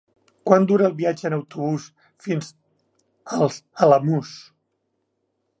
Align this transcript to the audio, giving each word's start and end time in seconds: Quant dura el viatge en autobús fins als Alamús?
Quant 0.51 0.63
dura 0.71 0.87
el 0.91 0.95
viatge 1.01 1.27
en 1.29 1.35
autobús 1.37 1.85
fins 2.27 2.49
als 3.41 3.61
Alamús? 3.89 4.37